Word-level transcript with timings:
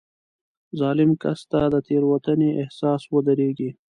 ظالم 0.79 1.11
کس 1.21 1.39
ته 1.51 1.59
د 1.73 1.75
تېروتنې 1.87 2.49
احساس 2.61 3.01
ودرېږي. 3.13 3.69